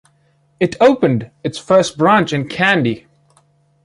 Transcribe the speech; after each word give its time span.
It 0.59 0.75
opened 0.81 1.29
its 1.43 1.59
first 1.59 1.95
branch 1.95 2.33
in 2.33 2.49
Kandy. 2.49 3.05